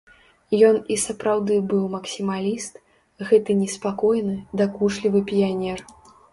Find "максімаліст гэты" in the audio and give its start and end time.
1.97-3.59